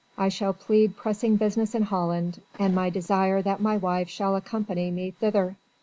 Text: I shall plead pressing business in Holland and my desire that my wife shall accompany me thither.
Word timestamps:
I 0.17 0.29
shall 0.29 0.53
plead 0.55 0.97
pressing 0.97 1.35
business 1.35 1.75
in 1.75 1.83
Holland 1.83 2.41
and 2.57 2.73
my 2.73 2.89
desire 2.89 3.39
that 3.43 3.61
my 3.61 3.77
wife 3.77 4.09
shall 4.09 4.35
accompany 4.35 4.89
me 4.89 5.11
thither. 5.11 5.57